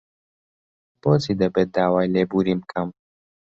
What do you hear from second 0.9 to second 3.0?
بۆچی دەبێت داوای لێبوورین بکەم؟